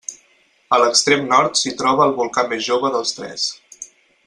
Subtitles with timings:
[0.77, 3.47] A l'extrem nord s'hi troba el volcà més jove dels tres.